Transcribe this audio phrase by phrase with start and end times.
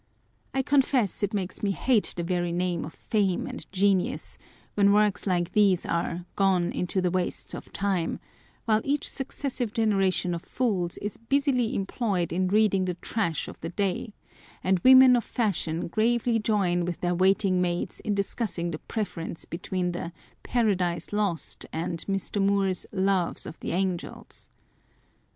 [0.51, 4.39] I confess it makes me hate the very name of Fame and Genius,
[4.73, 8.19] when works like these are" gone into the wastes of time,"
[8.65, 13.69] while each successive generation of fools is busily employed in reading the trash of the
[13.69, 14.11] day,
[14.63, 16.81] and women of fashion gravely 186 On the Pleasure of Hating.
[16.81, 20.11] join with their waiting maids in discussing the preference between the
[20.41, 22.43] Paradise Lost and Mr.
[22.43, 24.49] Moore's Loves of the Angels.